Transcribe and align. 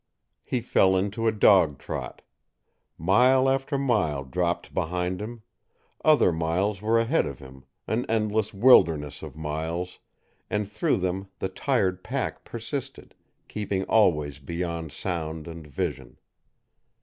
He 0.43 0.61
fell 0.61 0.97
into 0.97 1.27
a 1.27 1.31
dog 1.31 1.77
trot. 1.77 2.23
Mile 2.97 3.47
after 3.47 3.77
mile 3.77 4.23
dropped 4.23 4.73
behind 4.73 5.21
him; 5.21 5.43
other 6.03 6.31
miles 6.31 6.81
were 6.81 6.97
ahead 6.97 7.27
of 7.27 7.37
him, 7.37 7.65
an 7.85 8.07
endless 8.09 8.51
wilderness 8.51 9.21
of 9.21 9.35
miles, 9.35 9.99
and 10.49 10.67
through 10.67 10.97
them 10.97 11.27
the 11.37 11.49
tired 11.49 12.03
pack 12.03 12.43
persisted, 12.43 13.13
keeping 13.47 13.83
always 13.83 14.39
beyond 14.39 14.91
sound 14.91 15.47
and 15.47 15.67
vision. 15.67 16.17